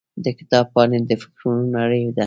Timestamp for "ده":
2.15-2.19